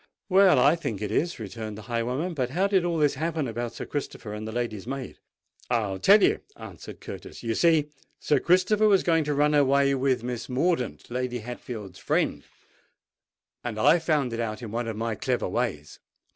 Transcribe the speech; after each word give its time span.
"Well, 0.29 0.57
I 0.57 0.75
think 0.75 0.99
it 0.99 1.11
is," 1.11 1.37
returned 1.39 1.77
the 1.77 1.83
highwayman. 1.83 2.33
"But 2.33 2.49
how 2.49 2.65
did 2.65 2.83
all 2.83 2.97
this 2.97 3.13
happen 3.13 3.47
about 3.47 3.73
Sir 3.75 3.85
Christopher 3.85 4.33
and 4.33 4.47
the 4.47 4.51
lady's 4.51 4.87
maid?" 4.87 5.19
"I'll 5.69 5.99
tell 5.99 6.23
you," 6.23 6.39
answered 6.55 7.01
Curtis. 7.01 7.43
"You 7.43 7.53
see, 7.53 7.91
Sir 8.19 8.39
Christopher 8.39 8.87
was 8.87 9.03
going 9.03 9.25
to 9.25 9.35
run 9.35 9.53
away 9.53 9.93
with 9.93 10.23
Miss 10.23 10.49
Mordaunt, 10.49 11.11
Lady 11.11 11.37
Hatfield's 11.41 11.99
friend, 11.99 12.41
and 13.63 13.79
I 13.79 13.99
found 13.99 14.33
it 14.33 14.39
out 14.39 14.63
in 14.63 14.71
one 14.71 14.87
of 14.87 14.97
my 14.97 15.13
clever 15.13 15.47
ways. 15.47 15.99